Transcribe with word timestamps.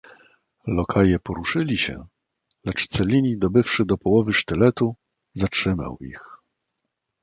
"Lokaje 0.67 1.19
poruszyli 1.19 1.77
się, 1.77 2.05
lecz 2.63 2.87
Cellini 2.87 3.37
dobywszy 3.37 3.85
do 3.85 3.97
połowy 3.97 4.33
sztyletu 4.33 4.95
zatrzymał 5.33 5.97
ich." 5.99 6.25